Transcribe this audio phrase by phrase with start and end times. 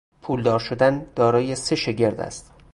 [0.21, 2.51] پولدار شدن دارای سه شگرد است.